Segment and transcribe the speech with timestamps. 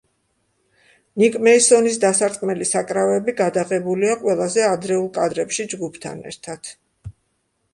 [1.23, 6.73] ნიკ მეისონის დასარტყმელი საკრავები გადაღებულია ყველაზე ადრეულ კადრებში ჯგუფთან ერთად.